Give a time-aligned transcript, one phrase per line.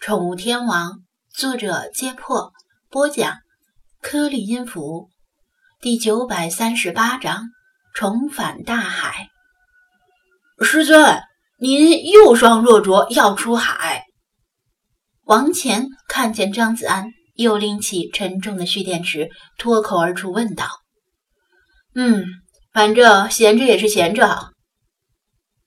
[0.00, 0.92] 宠物天王》，
[1.28, 2.54] 作者：揭破，
[2.88, 3.36] 播讲：
[4.00, 5.10] 颗粒音符，
[5.78, 7.50] 第九百三十八章：
[7.92, 9.28] 重返大海。
[10.62, 11.20] 师尊，
[11.58, 14.04] 您又双若浊要出海？
[15.24, 19.28] 王乾看见张子安，又拎起沉重的蓄电池，
[19.58, 20.66] 脱口而出问道
[21.94, 22.24] ：“嗯，
[22.72, 24.54] 反正闲着也是闲着。”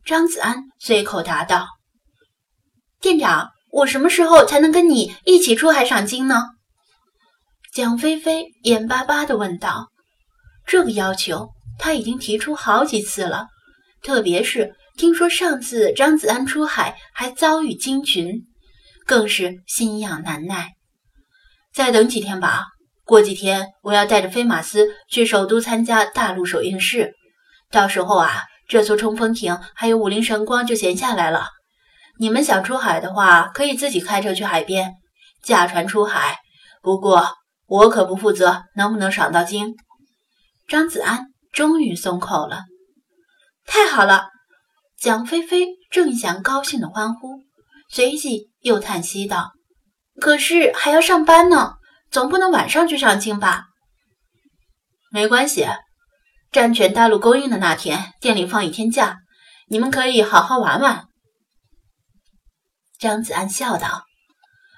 [0.03, 1.67] 张子安随口答道
[2.99, 6.43] ：“店长，我什么时候才能跟你一起出海赏金呢？”
[7.73, 9.89] 蒋菲菲眼巴巴地问道
[10.65, 13.47] ：“这个要求他已经提出好几次了，
[14.03, 18.43] 特别是听说上次张子安出海还遭遇鲸群，
[19.07, 20.73] 更是心痒难耐。
[21.73, 22.65] 再等几天吧，
[23.03, 27.13] 过几天我要带着飞马斯去首都参加大陆首映式，
[27.71, 31.47] 到时候啊。”这艘冲锋艇还有五菱神光就闲下来了。
[32.19, 34.93] 你们想出海的话，可以自己开车去海边，
[35.43, 36.37] 驾船出海。
[36.81, 37.27] 不过
[37.65, 39.75] 我可不负责能不能赏到鲸。
[40.67, 42.63] 张子安终于松口了，
[43.65, 44.27] 太好了！
[44.97, 47.41] 蒋菲菲正想高兴的欢呼，
[47.89, 49.51] 随即又叹息道
[50.21, 51.73] ：“可是还要上班呢，
[52.09, 53.65] 总不能晚上去赏金吧？”
[55.11, 55.67] 没关系。
[56.51, 59.17] 战犬大陆公映的那天，店里放一天假，
[59.67, 61.07] 你们可以好好玩玩。”
[63.03, 64.05] 张子安笑道，“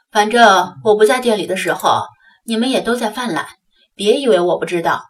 [0.09, 2.05] 反正我不在店里的时候，
[2.43, 3.45] 你们也都在犯懒，
[3.93, 5.03] 别以为我不知道。”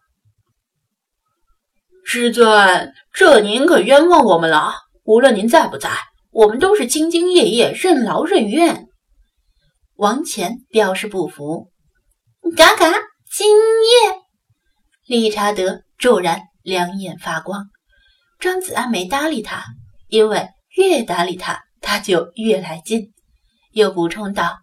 [2.03, 4.73] 师尊，这您可冤枉我们了。
[5.05, 5.91] 无论您在不在，
[6.30, 8.88] 我们都是兢兢业业、任劳任怨。
[9.95, 11.71] 王乾表示不服，
[12.58, 12.91] 嘎嘎，
[13.31, 14.19] 敬业。
[15.08, 16.41] 理查德骤然。
[16.63, 17.67] 两眼发光，
[18.39, 19.63] 张子安没搭理他，
[20.08, 23.14] 因为越搭理他，他就越来劲。
[23.73, 24.58] 又补充道：“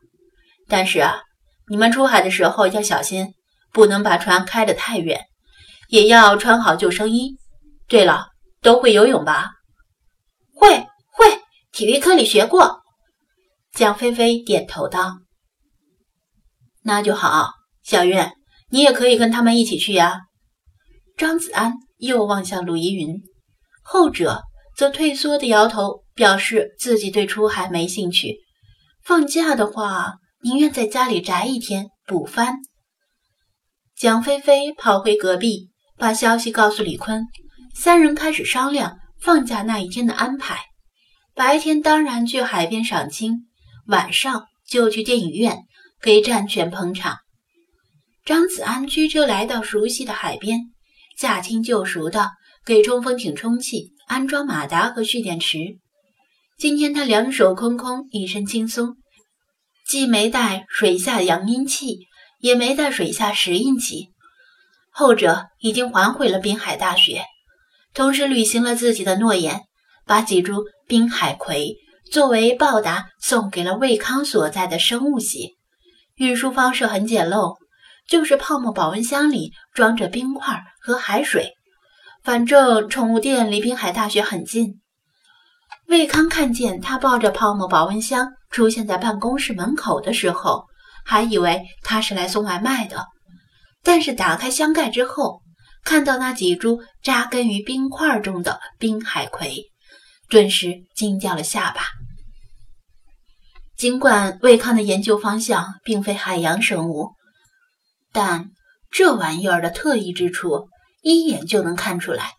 [0.67, 1.21] 但是啊，
[1.69, 3.35] 你们出海的时候要小心，
[3.73, 5.21] 不能把船开得太远，
[5.89, 7.37] 也要穿好救生衣。
[7.87, 8.27] 对了，
[8.61, 9.53] 都会游泳吧
[10.53, 10.69] ？”“会
[11.13, 12.81] 会，体育课里学过。”
[13.73, 15.21] 蒋菲菲点头道。
[16.83, 17.51] “那就好，
[17.85, 18.33] 小月，
[18.71, 20.23] 你也可以跟他们一起去呀。”
[21.17, 21.75] 张子安。
[22.03, 23.23] 又望向陆依云，
[23.85, 24.43] 后者
[24.77, 28.37] 则退缩的摇头，表示自己对出海没兴趣。
[29.05, 32.57] 放假的话，宁愿在家里宅一天补番。
[33.97, 37.27] 蒋菲菲跑回隔壁，把消息告诉李坤，
[37.75, 40.59] 三人开始商量放假那一天的安排。
[41.35, 43.47] 白天当然去海边赏鲸，
[43.87, 45.59] 晚上就去电影院
[46.01, 47.19] 给战犬捧场。
[48.25, 50.61] 张子安驱车来到熟悉的海边。
[51.19, 52.31] 驾轻就熟的
[52.65, 55.79] 给冲锋艇充气、安装马达和蓄电池。
[56.59, 58.97] 今天他两手空空，一身轻松，
[59.89, 62.01] 既没带水下扬音器，
[62.39, 64.11] 也没带水下拾音器。
[64.91, 67.25] 后者已经还回了滨海大学，
[67.95, 69.63] 同时履行了自己的诺言，
[70.05, 71.77] 把几株滨海葵
[72.13, 75.57] 作为报答送给了魏康所在的生物系。
[76.17, 77.57] 运输方式很简陋。
[78.09, 81.53] 就是泡沫保温箱里装着冰块和海水，
[82.23, 84.81] 反正宠物店离滨海大学很近。
[85.89, 90.65] 魏康看见他抱着泡沫保温箱出现在办公室门口的时候，
[91.05, 93.07] 还以为他是来送外卖的。
[93.83, 95.43] 但是打开箱盖之后，
[95.85, 99.65] 看到那几株扎根于冰块中的滨海葵，
[100.29, 101.83] 顿时惊掉了下巴。
[103.77, 107.11] 尽管魏康的研究方向并非海洋生物。
[108.13, 108.51] 但
[108.91, 110.69] 这玩意儿的特异之处，
[111.03, 112.33] 一眼就能看出来。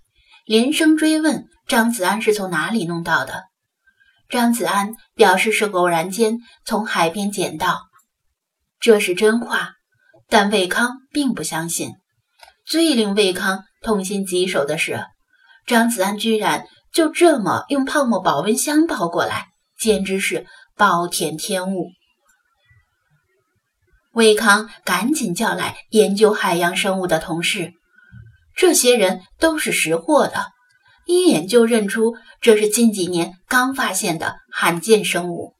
[0.45, 3.43] 连声追问张子安是从哪里弄到的，
[4.27, 7.79] 张子安表示是偶然间从海边捡到，
[8.79, 9.73] 这是真话。
[10.27, 11.91] 但魏康并不相信。
[12.65, 15.05] 最令魏康痛心疾首的是，
[15.67, 19.47] 张子安居然就这么用泡沫保温箱抱过来，
[19.77, 20.45] 简直是
[20.75, 21.91] 暴殄天物。
[24.13, 27.73] 魏康赶紧叫来研究海洋生物的同事，
[28.55, 30.45] 这些人都是识货的，
[31.05, 35.53] 一眼就认出这是近几年刚发现的罕见生物，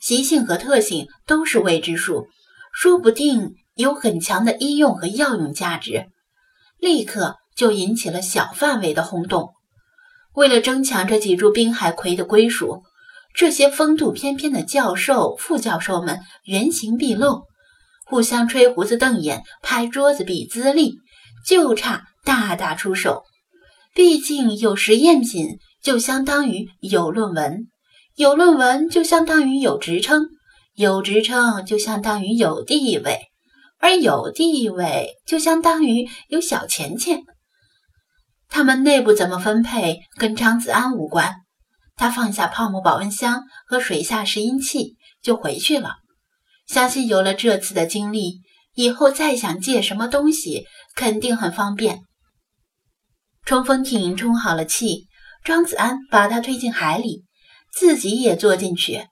[0.00, 2.26] 习性和特性都是未知数，
[2.72, 6.06] 说不定有很强的医用和药用价值，
[6.78, 9.50] 立刻就引起了小范围的轰动。
[10.34, 12.82] 为了争抢这几株滨海葵的归属，
[13.34, 17.42] 这些风度翩翩的教授、副教授们原形毕露。
[18.06, 20.98] 互相吹胡子瞪眼，拍桌子比资历，
[21.46, 23.24] 就差大打出手。
[23.94, 27.68] 毕竟有实验品就相当于有论文，
[28.14, 30.28] 有论文就相当于有职称，
[30.74, 33.18] 有职称就相当于有地位，
[33.78, 37.22] 而有地位就相当于有小钱钱。
[38.48, 41.34] 他们内部怎么分配，跟张子安无关。
[41.96, 45.96] 他放下泡沫保温箱和水下拾音器，就回去了。
[46.66, 48.40] 相信有了这次的经历，
[48.80, 52.00] 以后再想借什么东西，肯定很方便。
[53.44, 55.06] 冲锋艇充好了气，
[55.44, 57.26] 张子安把它推进海里，
[57.70, 59.06] 自己也坐进去。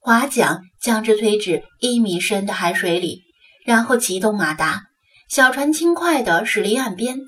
[0.00, 3.20] 划桨将之推至一米深的海水里，
[3.66, 4.84] 然后启动马达，
[5.28, 7.18] 小船轻快地驶离岸边。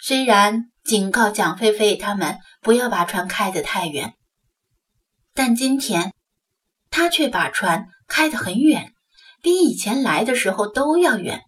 [0.00, 4.14] 虽然警告蒋菲菲他们不要把船开得太远，
[5.34, 6.14] 但今天
[6.88, 8.94] 他却把船开得很远，
[9.42, 11.42] 比以前来的时候都要远，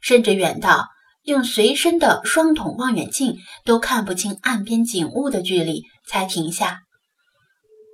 [0.00, 0.88] 甚至远到
[1.22, 6.80] 用随身的双筒望远镜都看不清岸边景物的距离才停下。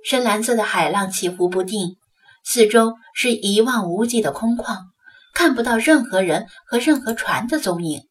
[0.03, 1.97] 深蓝色的海浪起伏不定。
[2.43, 4.79] 四周是一望无际的空旷，
[5.31, 8.01] 看不到任何人和任何船的踪影。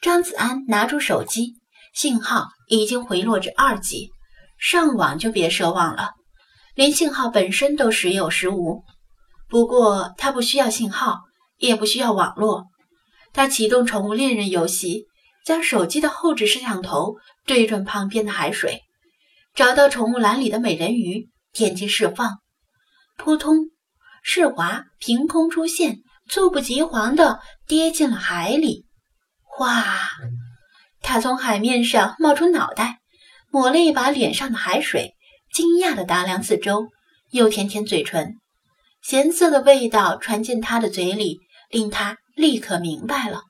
[0.00, 1.56] 张子安拿出手机，
[1.92, 4.10] 信号已经回落至二级，
[4.58, 6.12] 上网就别奢望了，
[6.74, 8.82] 连信号本身都时有时无。
[9.54, 11.20] 不过他不需要信号，
[11.58, 12.64] 也不需要网络。
[13.32, 15.04] 他启动宠物恋人游戏，
[15.46, 17.14] 将手机的后置摄像头
[17.46, 18.80] 对准旁边的海水，
[19.54, 22.40] 找到宠物栏里的美人鱼，点击释放。
[23.16, 23.70] 扑通！
[24.24, 28.86] 世华凭空出现，猝不及防地跌进了海里。
[29.44, 29.84] 哗！
[31.00, 32.98] 他从海面上冒出脑袋，
[33.52, 35.14] 抹了一把脸上的海水，
[35.52, 36.88] 惊讶地打量四周，
[37.30, 38.40] 又舔舔嘴唇。
[39.04, 43.42] 咸涩的味道传进他的嘴里，令他立刻明白了：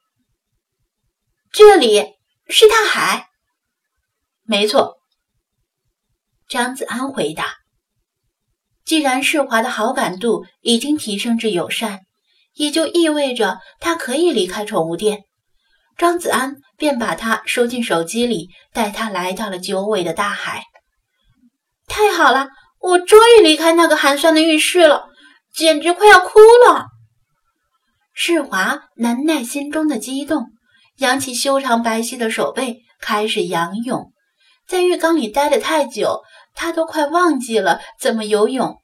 [1.52, 2.14] 这里
[2.48, 3.28] 是大海。
[4.42, 4.96] 没错，
[6.48, 7.58] 张子安回答。
[8.84, 12.00] 既然世华的好感度已经提升至友善，
[12.54, 15.20] 也就意味着他可以离开宠物店。
[15.96, 20.64] 张子安便把他收进手机里，带他来到了久违的大海。
[21.86, 22.48] 太好了，
[22.80, 25.10] 我终于离开那个寒酸的浴室了，
[25.54, 26.86] 简直快要哭了。
[28.12, 30.46] 世华难耐心中的激动，
[30.98, 34.12] 扬起修长白皙的手背，开始仰泳。
[34.66, 36.22] 在浴缸里待得太久。
[36.56, 38.76] 他都快忘记了怎么游泳。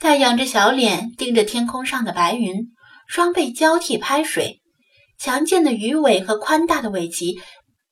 [0.00, 2.66] 他仰着小脸，盯着天空上的白云，
[3.06, 4.60] 双背交替拍水。
[5.16, 7.40] 强健的鱼尾和宽大的尾鳍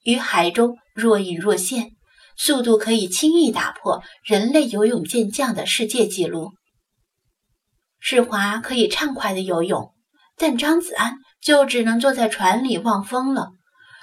[0.03, 1.93] 于海中若隐若现，
[2.37, 6.51] 速度可以轻易打破人类游泳健将的世界纪录。
[8.05, 9.95] 世华可以畅快地游泳，
[10.37, 13.53] 但张子安就只能坐在船里望风了，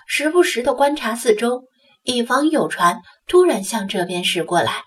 [0.07, 1.63] 时不时地观察四周。
[2.04, 4.84] 以防有船突然向这边驶过来，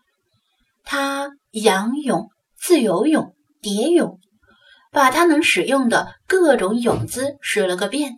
[0.83, 4.19] 他仰泳、自由泳、蝶泳，
[4.91, 8.15] 把他能使用的各种泳姿使了个遍，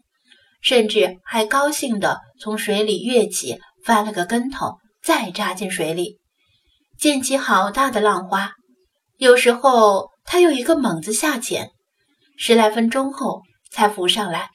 [0.62, 6.20] 甚至还高兴地从水里跃起，翻了个跟头，再扎进水里，
[6.97, 8.52] 溅起好大的浪花。
[9.17, 11.71] 有时候他又一个猛子下潜，
[12.37, 14.50] 十来分钟后才浮上来，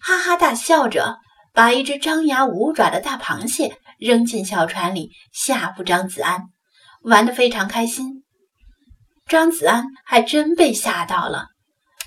[0.00, 1.18] 哈哈大笑着。
[1.52, 6.42] 把一只张牙舞爪的大螃蟹扔进小船里，吓唬张子安，
[7.00, 8.24] 玩得非常开心。
[9.26, 11.46] 张子安还真被吓到了，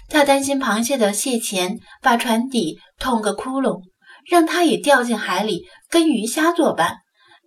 [0.08, 3.82] 他担心螃蟹的蟹钳把船底捅个窟窿，
[4.29, 6.98] 让它也掉进海里跟鱼虾作伴，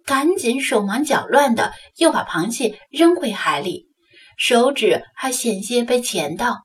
[0.05, 3.92] 赶紧手忙脚乱的又把螃蟹扔回海里，
[4.37, 6.63] 手指还险些被钳到。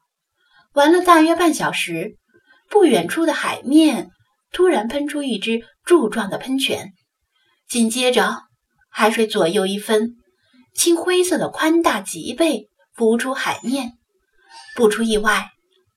[0.74, 2.18] 玩了大约半小时，
[2.70, 4.10] 不远处的海面。
[4.54, 6.94] 突然喷出一只柱状的喷泉，
[7.68, 8.44] 紧接着
[8.90, 10.16] 海水左右一分，
[10.74, 13.92] 青灰色的宽大脊背浮出海面。
[14.76, 15.50] 不出意外，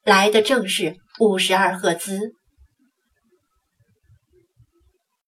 [0.04, 2.32] 来的正是五十二赫兹。